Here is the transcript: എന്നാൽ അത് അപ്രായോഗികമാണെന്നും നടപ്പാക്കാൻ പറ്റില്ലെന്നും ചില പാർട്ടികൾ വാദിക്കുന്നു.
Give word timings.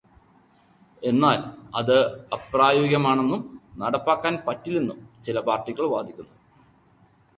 എന്നാൽ 1.03 1.39
അത് 1.75 1.97
അപ്രായോഗികമാണെന്നും 2.37 3.41
നടപ്പാക്കാൻ 3.77 4.35
പറ്റില്ലെന്നും 4.47 4.99
ചില 5.23 5.39
പാർട്ടികൾ 5.39 5.85
വാദിക്കുന്നു. 5.95 6.35